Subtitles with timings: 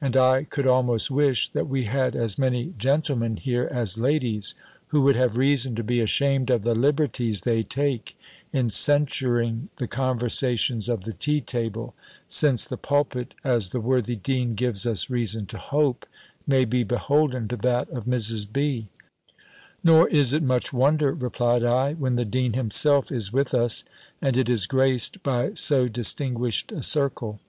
[0.00, 4.54] And I could almost wish, that we had as many gentlemen here as ladies,
[4.90, 8.16] who would have reason to be ashamed of the liberties they take
[8.52, 11.92] in censuring the conversations of the tea table;
[12.28, 16.06] since the pulpit, as the worthy dean gives us reason to hope,
[16.46, 18.46] may be beholden to that of Mrs.
[18.52, 18.86] B."
[19.82, 23.82] "Nor is it much wonder," replied I, "when the dean himself is with us,
[24.22, 27.40] and it is graced by so distinguished a circle."